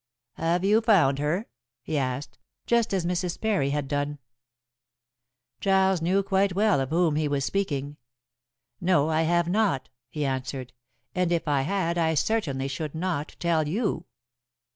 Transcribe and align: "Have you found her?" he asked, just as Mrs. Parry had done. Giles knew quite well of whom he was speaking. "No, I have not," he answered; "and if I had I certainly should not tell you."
"Have 0.37 0.65
you 0.65 0.81
found 0.81 1.19
her?" 1.19 1.47
he 1.83 1.95
asked, 1.95 2.39
just 2.65 2.91
as 2.91 3.05
Mrs. 3.05 3.39
Parry 3.39 3.69
had 3.69 3.87
done. 3.87 4.17
Giles 5.59 6.01
knew 6.01 6.23
quite 6.23 6.55
well 6.55 6.79
of 6.81 6.89
whom 6.89 7.17
he 7.17 7.27
was 7.27 7.45
speaking. 7.45 7.97
"No, 8.79 9.09
I 9.09 9.21
have 9.21 9.47
not," 9.47 9.89
he 10.09 10.25
answered; 10.25 10.73
"and 11.13 11.31
if 11.31 11.47
I 11.47 11.61
had 11.61 11.99
I 11.99 12.15
certainly 12.15 12.67
should 12.67 12.95
not 12.95 13.35
tell 13.37 13.67
you." 13.67 14.05